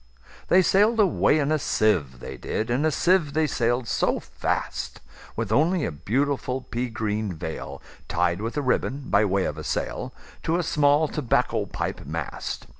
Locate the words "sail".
9.63-10.11